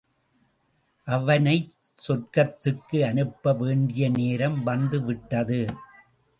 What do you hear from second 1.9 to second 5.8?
சொர்க்கத்துக்கு அனுப்ப வேண்டிய நேரம் வந்து விட்டது.